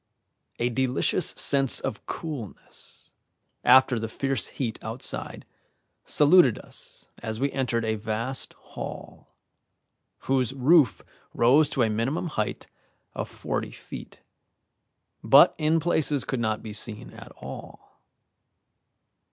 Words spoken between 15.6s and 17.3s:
places could not be seen